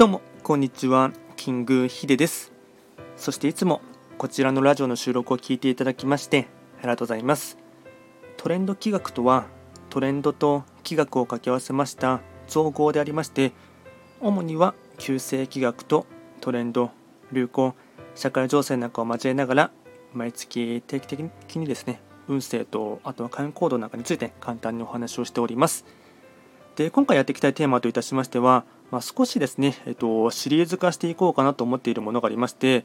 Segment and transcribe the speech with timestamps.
[0.00, 2.52] どうもこんにちはキングヒデです。
[3.18, 3.82] そしていつも
[4.16, 7.58] こちらのラジオの収録を聞いていただきましてありがとうございます。
[8.38, 9.44] トレンド企画とは
[9.90, 13.52] トレンドと企画を掛け合わせました造語でありまして
[14.22, 16.06] 主には旧世企画と
[16.40, 16.92] トレンド
[17.30, 17.74] 流行
[18.14, 19.70] 社会情勢なんかを交えながら
[20.14, 25.84] 毎月定期的にですね運勢とあとは会員行動なんかについて簡単にお話をしております。
[26.76, 32.84] で今回やっていきたいテーマといたしましてはまあ、少しですね、えっと、シリーズ化していこうかなと思っているものがありまして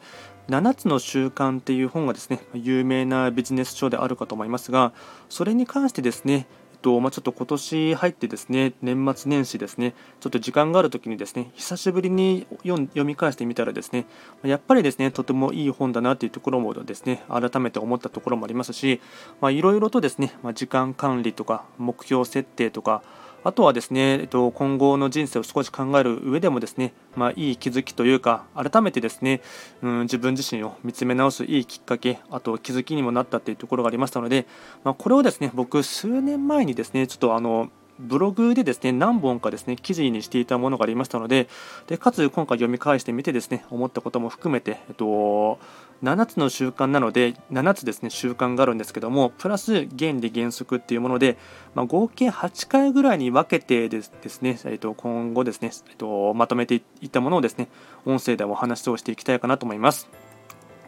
[0.50, 4.94] 7つの習慣っていう本がですね有名なビジネス書であるかと思いますが
[5.30, 14.05] それに関してですねえっとまあ、ちょっと今年入ってですね年末年始ですねちょっと時間がある時にですね久しぶりに読み返してみたらですね
[14.44, 19.02] やっぱりですねとてもいい本だなというところもですね改めて思ったところもありますし
[19.41, 23.02] いろいろとですね、まあ、時間管理とか目標設定とか
[23.45, 29.40] あとはですね、えっと、今後の人生を少し考える上でもですね、まあ、いい気づきというか、改めてですね、
[29.84, 34.48] うん、自分自身を見つめ直すいいきっかけ、あと気づきにもなったというところがありましたので、
[34.84, 41.48] まあ、これをですね、僕、数年前にですね、ちょっとあの、ブログでですね何本かですね記事にしていたものがありましたので
[41.88, 45.60] でかつ今回読み返してみてですね思ったことも含めて、えっと、
[46.05, 51.37] 7つの習慣なので7つですね習慣があるんですけどもプラス原理原則っていうもので、
[51.73, 57.70] まあ、合計8回ぐらいに分けてですね、えっと、今後ですね、えっと、まとめていったものをですね
[58.05, 60.07] 音声でお話をしていきたいかなと思います。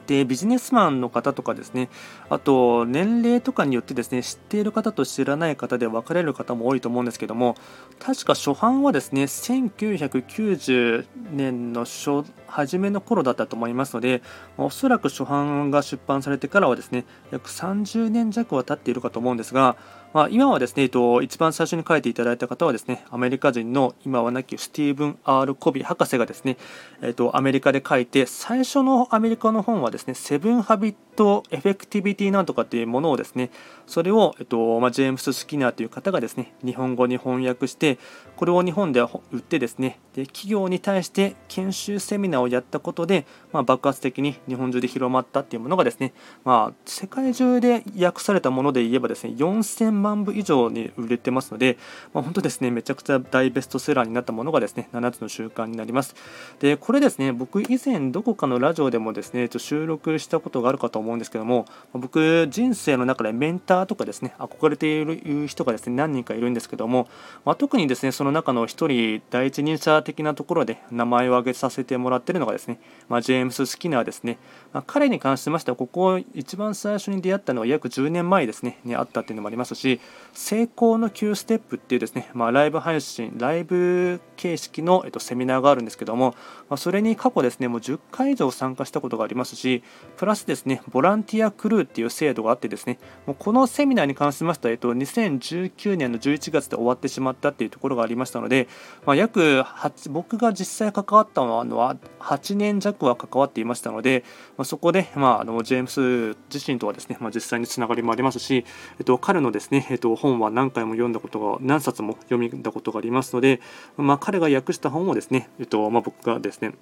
[0.08, 1.90] でビジネスマンの方とかですね
[2.30, 7.56] あと年齢とかによってですね知っている方と知らない方で分かれる方も多いと思うんですけども
[8.00, 12.24] 確か初版はですね1990年の初
[12.58, 14.24] 初めの頃だったと思いますので
[14.58, 19.78] おそらく初版が出版されてからはですね約30年弱は経っているかと思うんですが
[20.14, 26.58] まあ、今はですね、えっと、一番最初に書いていただいた方はですね、アメリカ人の今は亡きスティーブン・ R・ コビ博士がですね、
[27.02, 33.52] えっと、アメリカで書いて、最初のアメリカの本はですね、セブン・ハビット・エフェクティビティなんとかっていうものをですね、
[33.86, 38.00] それを、えっとまあ、ジェームス・スキナーという方がですね、日本語に翻訳して、
[38.38, 46.14] これを日本で売ってですね、で企業に対して研修セミナーをやったことで、まあ、爆発的に日本中で広まったっていうものがですね、
[46.44, 51.78] まあ、世界中で訳されたもので言えばですね、4000万部以上に売れてますので、
[52.14, 56.16] まあ、本当ですね、めちゃくちゃ大ベストセラーになったものがですね、7つの習慣になります。
[56.60, 67.08] で、これですね、僕以前どこかのラジオでもですね、収録したことがあるかと思うんですけども、僕、人生の中でメンターとかですね、憧れている人がですね、何人かいるんですけども、
[67.46, 74.38] まあ、特にですね、その中の1人、第一人者的なところで名前を挙げさせてもらってるのがですね、まあ、ジェームス・スキナーですね、
[74.74, 80.00] まあ、彼に関しましては、ここ一番最初に出会ったのは約10年前ですね、にあったっていうのもありますし、
[80.34, 86.36] 成功の9ステップっていうですね、まあ、ライブ配信、ライブ形式の、えっと、セミナーがあるんですけども、
[86.70, 89.84] まあ、それに過去ですね、もう10回以上参加したことがありますし、
[90.18, 98.68] プラスですね、ボランティアクルーっていう制度があってですね、もうこのセミナーに関しましては、えっと、2019年の11月で終わってしまったっていうところがありましたので、
[99.06, 104.24] まあ、約8僕が実際関わったのは8年弱は関わっていましたので、
[104.58, 108.66] まあ、そこで、まあ、あのジェームス自身とはですね、まあ、実際につながりもありますし、
[109.00, 113.62] えっと、彼のですね、えっと、本は何回も読んだことが何冊も読みだことがありますので、
[113.98, 116.74] まあ、彼が訳した本をですね、えっとまあ、僕がですね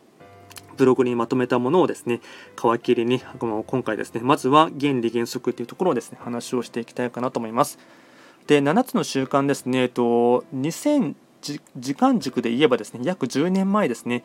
[0.78, 2.22] ブログにまとめたものをですね
[2.58, 7.80] 皮切りに今回ですねまずは原理原則というところをですね話をしていきたいかなと思います。
[8.48, 11.16] で7つの習慣ですね、えっと、2000
[11.78, 14.24] 時間軸で言えばですね約10年前ですね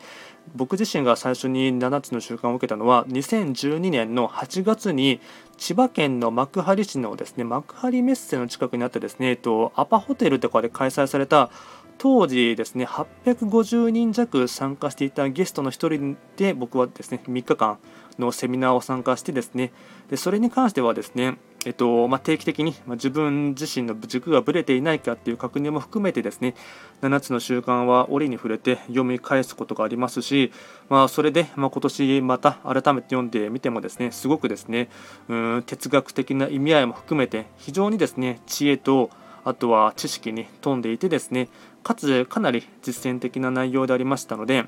[0.55, 5.19] 僕自身が最初に7つの習慣を受けたのは2012年の8月に
[5.57, 11.51] 千葉県の幕張市のですね幕張メッセの近くにあったですね、えっと、アパホテルとかで開催された
[11.97, 17.77] 当時ですね850人弱参加していたゲストの1人で僕はですね3日間
[18.17, 19.71] のセミナーを参加してですね
[20.09, 26.55] でそれに関してはですねえっとまあ、定期的に、まあ、自分自身の軸がぶれていないかっていう確認も含めてですね
[27.03, 30.51] 7つの習慣は折に触れて読み返すことがありますし、
[30.89, 34.89] まあ、それで、まあ、今年また改めて読んでみてもですねすごくですね
[35.29, 39.11] うん哲学的な意味合いも含めて非常にですね知恵と
[39.43, 41.47] あとは知識に富んでいてですね
[41.83, 44.65] かつかなり実践的な内容でありましたので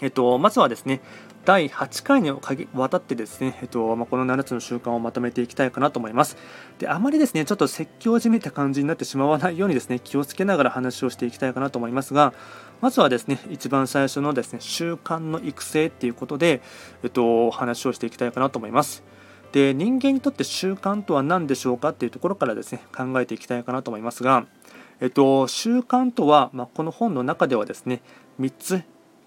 [0.00, 1.00] えっと、まずはですね、
[1.46, 2.32] 第8回に
[2.74, 6.36] わたってですね、えっとま、この7つの習慣をまとめていきたいかなと思います。
[6.80, 12.34] であまりですね、ちょっと説教じめた感じになってしまわないようにですね、気をつけながら話をしていきたいかなと思いますが、
[12.80, 16.62] まずはですね、一番最初のですね、習慣の育成っていうことで、
[17.04, 19.04] えっと、話をしていきたいかなと思います。
[19.52, 24.46] で、人間にとって習慣とは何でしょうかっていうところからですね、考えていきたいかなと思いますが、
[25.00, 28.02] えっと、習慣とは、まあ、この本の中ではですね、
[28.40, 28.82] 3つ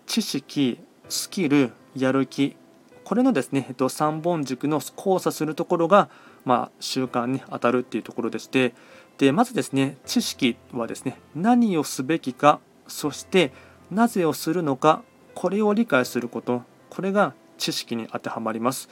[0.05, 2.55] 知識スキルやる気。
[3.03, 6.09] これのですね、えっと、3本軸の交差するところが、
[6.45, 8.75] まあ、習慣に当たるっていうところでして
[9.17, 13.51] でまずですね知識はですね何をすべきかそして
[13.89, 15.01] なぜをするのか
[15.33, 16.63] これを理解すること。
[16.89, 18.89] これが知識に当てはまります。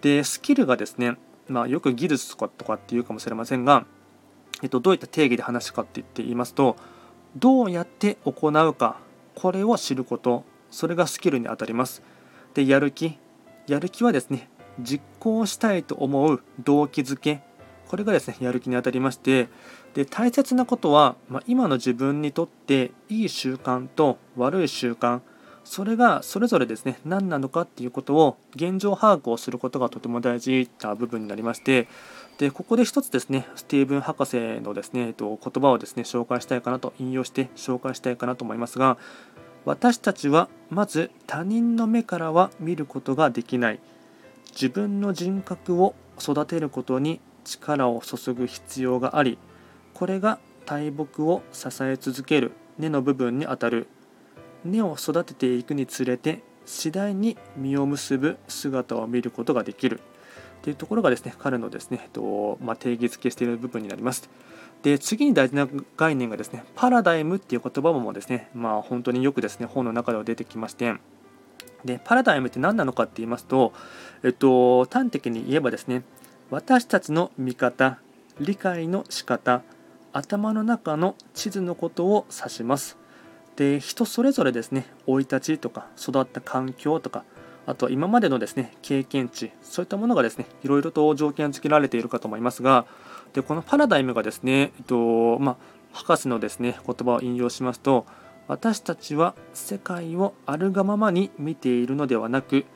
[0.00, 1.16] でスキルがですね、
[1.48, 3.86] まあ、よく技術とかとかっていうかもしれませんが、
[4.62, 6.76] えっと、どういった定義で話すかって言って言いますと
[7.36, 8.98] どうやって行うか
[9.34, 10.44] これを知ること。
[10.70, 12.02] それがスキルにあたります。
[12.54, 13.18] でやる気？
[13.66, 14.48] やる気はですね
[14.80, 17.40] 実行したいと思う動機づけ。
[17.88, 19.48] これがですねやる気にあたりまして。
[19.94, 25.20] で大切なことは、まあ、今の自分にとっていい習慣と悪い習慣。
[25.62, 31.88] それがそれぞれですね何なのかっていうことを現状把握をすることがとても大事な部分になりまして。
[32.36, 38.98] でここで一つですねスティーブン博士のですね、えっと、言葉をですね紹介したいかなと引用して紹介したいかなと思いますが
[39.64, 43.80] 私たちはまず他人の目からは見ることができない。
[44.52, 49.36] 自分の人格を育てることに力を注ぐ必要があり
[49.94, 53.88] これが大木を支え続ける根の部分にあたる。
[54.64, 60.00] 根を育てていくにつれて次第に実を結ぶ姿を見ることができる。
[60.62, 64.30] というところがですね彼のですね、えっとまあ、定義づけしている部分になります。
[64.84, 65.66] で次に大事な
[65.96, 70.94] 概念がですねパラダイムっていう言葉もですねまあ本当によくですね本の中では出てきまして
[71.86, 73.72] でパラダイムって何なのかって言いますと、
[74.22, 76.02] えっと、端的に言えばですね
[76.50, 77.98] 私たちの見方
[78.40, 79.62] 理解の仕方
[80.12, 82.96] 頭の中の地図のことを指します。
[83.56, 87.24] で人それぞれですね生い立ちとか育った環境とか
[87.66, 92.86] あとは今までのですね経験値そういったものがですねいろいろと条件付けられているかと思いますが
[93.32, 95.56] でこのパラダイムがですね、えっとまあ、
[95.92, 98.06] 博士のですね言葉を引用しますと
[98.46, 102.66] 私たちは世界をあるがままに見ているのではなく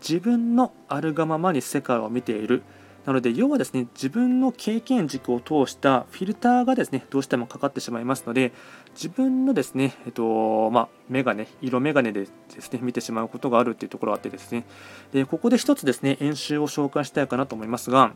[0.00, 2.64] 自分のあるがままに世界を見ている。
[3.04, 8.52] なので要はですね自分の経験軸を通したフィルターがですねどうしてもかかってしまいますので
[8.94, 14.64] 自分のですねえっとまあ眼鏡色眼鏡でですね見てしまうことがあるっていうところがあってですね
[15.12, 18.12] でここで一つですね演習を紹介したいかなと思いますが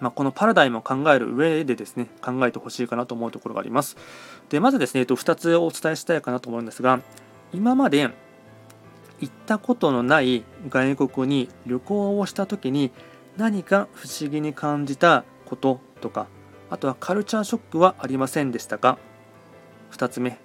[0.00, 3.96] まあ、このパラダイムを考える上でですね考えてほしいかなと思うところがあります。
[4.50, 7.00] でまずですね、えっと、2つお伝えしたいかなと思うんですが
[7.52, 8.10] 今まで
[9.20, 12.90] 行ったことのない外国に旅行をした時に
[13.36, 16.28] 何か不思議に感じたこととか
[16.70, 18.98] あとはカルチャーショックはありませんでしたか
[19.92, 20.38] ？2つ目。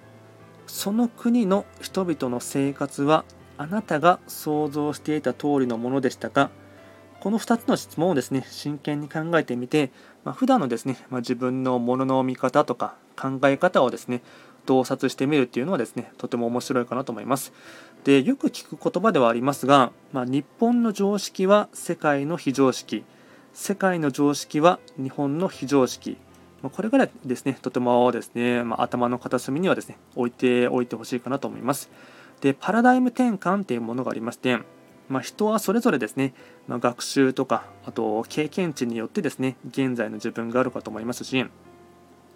[0.66, 3.24] その国の人々の生活は
[3.56, 6.50] あなたが想像していた通りのものでしたか？
[7.20, 9.90] この2つの質問をですね真剣に考えてみて、
[10.24, 14.22] まあ、普段のですね、まあ、自分のものの見方とか考え方をですね
[14.70, 17.52] 洞察してみるっていうのはですねとても面白いかなと思います。
[18.04, 23.04] でよく聞く言葉ではありますが、まあ、日本の常識は世界の非常識。
[23.52, 26.16] 世界の常識は日本の非常識。
[26.62, 31.90] これからですねとてもですね、まあ、頭の片隅にはですね置いておいてほしいかなと思います。
[32.40, 34.60] でパラダイム転換っていうものがありまして
[35.08, 36.32] まあ、人はそれぞれですね、
[36.68, 41.44] まあ、学習とかあと経験値によってですね現在の自分があるかと思いますし、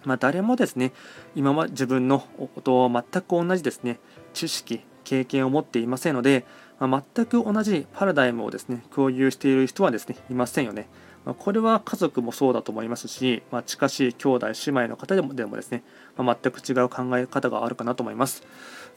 [0.04, 0.92] まあ、誰もですね
[1.34, 2.24] 今は自分の
[2.62, 3.98] と全く同じですね
[4.32, 6.44] 知識経験を持っていませんので、
[6.78, 10.88] まあ、全く同じパラダイムをですね共有している人はですねいませんよね。
[11.24, 15.82] まあ、これは家族もそうだと思いますし、まあ、近しい兄弟姉妹の方でもでもですね、
[16.18, 18.42] まあ、全く違う考え方があるかなと思います。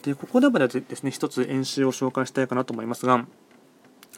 [0.03, 3.25] でここでもですね一つ演習を紹介したいかなと思いますが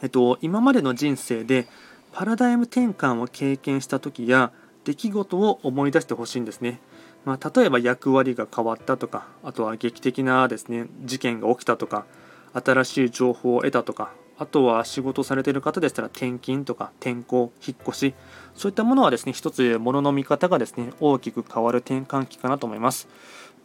[0.02, 1.66] えっと、今までの人生で
[2.12, 4.52] パラダイム転換を経験した時や
[4.84, 6.80] 出来事を思い出してほしいんですね。
[7.24, 12.06] まあ、例えば役割が変わったとかあとは劇的なですね事件が起きたとか
[12.54, 18.14] 新しい情報を得たとかあとは仕事されている方でしたら転勤とか転校引っ越し
[18.54, 23.06] そういったものはですね一つものの見方がですね大きく変わる転換期かなと思います。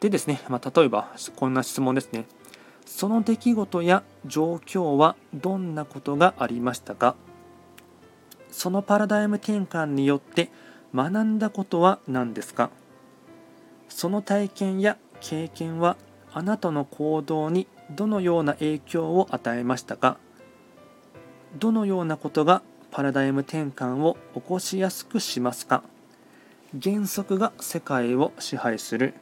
[0.01, 2.25] でですね、まあ、例えばこんな質問ですね。
[2.85, 7.15] その出来事や状況はどんなことがありましたか？
[8.51, 10.51] そのパラダイム転換によって
[10.95, 12.69] 学んだことは何ですか？
[13.89, 15.97] その体験や経験は
[16.31, 20.17] あなたの行動にどのような影響を与えましたか？
[21.59, 22.61] どのようなことが
[22.91, 25.83] パラダイム転換を起こしやすくしますか？
[26.81, 29.15] 原則が世界を支配する。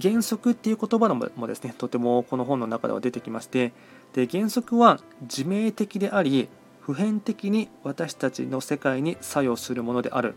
[0.00, 3.72] 原則っていう言葉もですねとてもこの本の中では出てきまして
[4.14, 6.48] で原則は自明的であり
[6.80, 10.36] 普遍的に私たちの世界に作用するものである。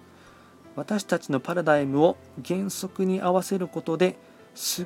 [0.78, 2.18] 私たちのパラダイムを
[2.48, 4.16] 原則に合わせることで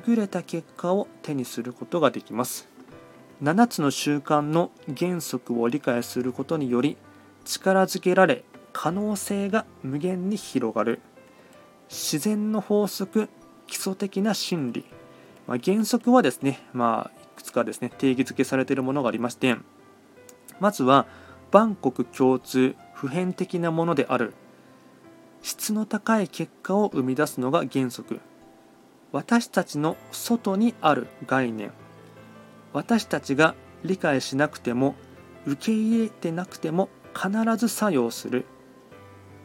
[0.06, 2.66] 優れた結果を手にすることができます。
[3.42, 6.96] 7つの習慣の原則を理解することにより
[7.44, 11.00] 力づけられ可能性が無限に広がる。
[11.90, 13.28] 自然の法則
[13.66, 14.86] 基礎的な真理、
[15.46, 19.56] まあ、原則はですね、まあ、いくつかですね定義づけされているものがありまして
[20.58, 21.06] まずは
[21.50, 24.32] 万国共通普遍的なものである。
[25.42, 28.20] 質の高い結果を生み出すのが原則。
[29.12, 31.72] 私たちの外にある概念。
[32.72, 34.94] 私たちが理解しなくても
[35.46, 38.46] 受け入れてなくても必ず作用する。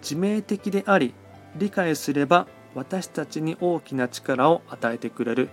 [0.01, 1.13] 自明的であり
[1.57, 5.49] 理解すれば私たちに大きな力を与えてくれる、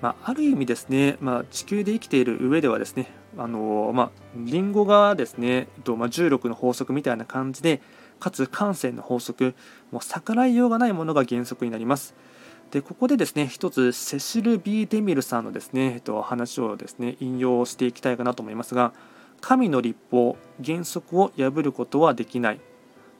[0.00, 5.66] まあ、ある意味ですね、まあ、地球で生きている上ではですねあのまあ、リンゴがですね、
[5.98, 7.82] ま、重力の法則みたいな感じで
[8.24, 9.54] かつ感染の法則
[9.90, 12.14] もう逆らいようがないものが原則になります。
[12.70, 18.94] でここでですね一つセシル・ビー・デミルさんのですね、えっと、話をですね引用していきたいかなと思いますが
[19.42, 22.60] 神の立法原則を破ることはできない。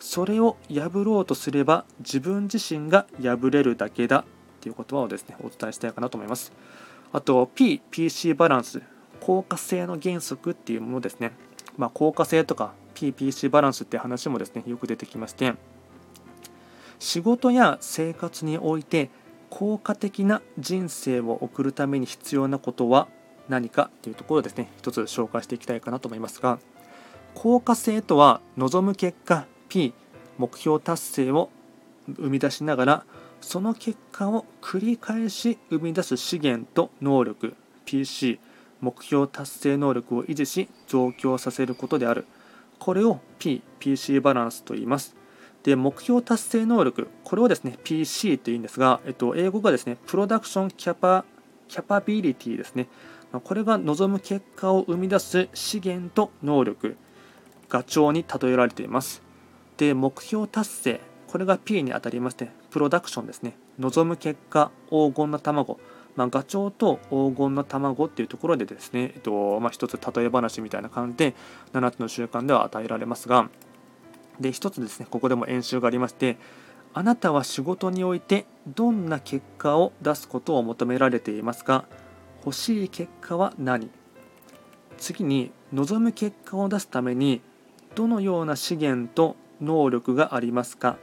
[0.00, 4.24] それを破ろうとすれば自分自身が破れるだけだ。
[4.62, 6.50] という言葉をですねお伝えしたいかなと思います。
[7.12, 8.80] あと PPC バランス
[9.20, 11.32] 効果性の原則っていうものですね、
[11.76, 15.54] まあ、効果性とか PPC バランスって話もですねよく出てきまして
[16.98, 19.10] 仕事や生活において
[19.50, 23.08] 効果的な人生を送るために必要なことは
[23.48, 26.58] 何かというところをですね一つ紹介していきたいかなと思いますが
[27.34, 29.92] 効果性とは望む結果 P
[30.38, 31.50] 目標達成を
[32.16, 33.04] 生み出しながら
[33.40, 38.40] その結果を繰り返し生み出す資源と能力 PC
[38.80, 42.26] 目標達成能力を維持し増強させることである。
[42.78, 45.16] これを PPC バランスと言います。
[45.62, 47.08] で目標達成能力。
[47.24, 51.24] これをですね PC というんですが、えっと、英語がですねプロダクションキャパ
[51.68, 52.88] キャパビリティですね。
[53.42, 56.96] これが望む結果を生み出す資源と能力
[57.68, 59.22] ガチョウに例えられています。
[59.76, 61.00] で目標達成。
[61.26, 63.56] これが P にあたりましてプロダクションですね。
[63.78, 65.80] 望む結果黄金の卵。
[66.16, 71.34] まあ、ガチョウと黄金の卵っていうところでですね、えっとまあ、一つ例え話みたいな感じで
[71.72, 73.48] 7つの習慣では与えられますが
[74.38, 76.36] で一つですねここでも演習がありまして
[76.92, 81.86] あなたは仕事においてどんな結果を出すことを求められていますか？
[82.44, 83.90] 欲しい結果は何？
[84.96, 87.40] 次に望む結果を出すために
[87.96, 90.96] どのような資源と能力がありますか？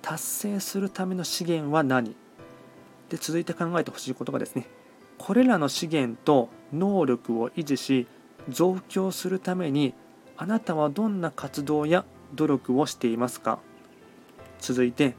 [0.00, 2.14] 達成するための資源は何？
[3.12, 4.66] で続いて考えてほしいことがですね
[5.18, 8.06] これらの資源と能力を維持し
[8.48, 9.92] 増強するために
[10.38, 13.58] あなたはどんな活動や努力をしていますか？
[14.60, 15.14] 続いて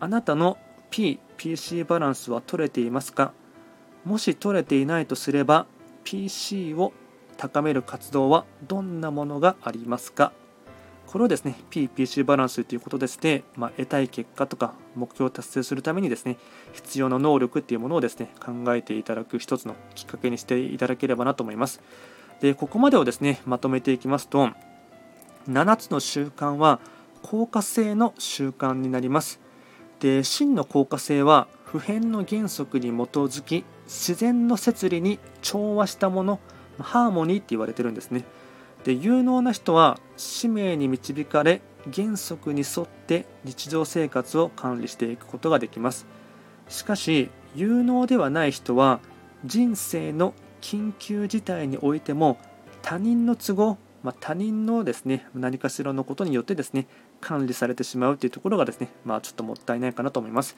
[0.00, 0.58] あなたの
[0.90, 3.32] PPC バランスは取れていますか？
[4.04, 5.66] もし取れていないとすれば
[6.04, 6.92] PC を
[7.38, 10.34] 高める活動はどんなものがありますか？
[11.10, 16.36] これをですね PPC バランスということでして、まあ、得たい結果とか目標を達成するためにですね
[16.72, 21.80] 必要な能力っていうものをですね考えていただく一つのきっかけにしていただければなと思います。
[22.40, 24.50] でここまでをですねまとめていきますと
[25.48, 26.78] 7つの習慣は
[27.22, 29.40] 効果性の習慣になります。
[29.98, 36.38] で真の効果性は普遍の原則に基づき自然の摂理に調和したもの
[36.78, 38.24] ハーモニーって言われてるんですね。
[38.84, 41.60] で有能な人は使命に導かれ
[41.94, 46.06] 原則に沿って日常生活を管理していくことができます
[46.68, 49.00] しかし有能ではない人は
[49.44, 52.38] 人生の緊急事態においても
[52.82, 56.86] 他人の都合まあ、他人のですね何かしらのことによってですね
[57.20, 60.56] 管理されてしまうというところがですね、まあ、ちょっともったいないかなと思います。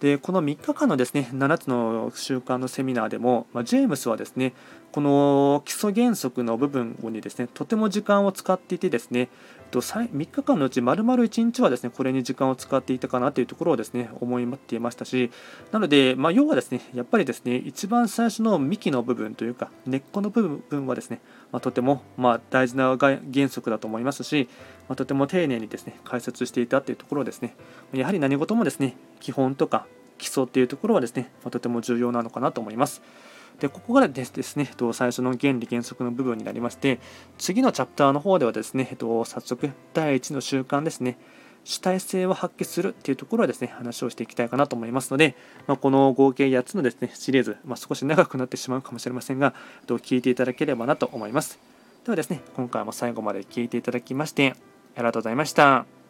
[0.00, 4.52] でこの3日間のですね7つの習慣のセミナーでも、まあ、ジェームスはですね
[4.92, 9.28] この基礎原則の部分にですねとても時間を使っていてですね
[9.70, 15.30] 3日間のうち丸々1日はですねこれに時間を使っていたかなというところをですね思いっていましたし
[15.70, 21.20] なので、まあ、要はですねやっぱりですね一番最初の幹の部分というか根っこの部分はですね、
[21.52, 24.48] まあ、とてもま大事な原則だと思いますし、
[24.88, 27.56] まあ、とても丁寧にですね解説していたというところですね
[27.94, 29.86] やはり何事もですね基本とか
[30.18, 33.02] 基礎っていうところはですね、まとても重要なのかなと思います。
[33.60, 36.98] でここがですね、最初の原理原則の部分になりまして、
[37.38, 41.18] 次のチャプターの方ではですね、早速第1の習慣ですね、
[41.64, 45.36] 主体性を発揮するっていうところはですね、話をしていきたいかなと思いますので、
[45.68, 49.54] まあ、この合計8つのですね、シリーズ、まあ、少し長くなってしまうかもしれませんが、
[49.86, 51.60] 聞いていただければなと思います。
[52.04, 54.54] ではですね、今回も最後まで聞いていただきまして、
[54.96, 56.01] ありがとうございました。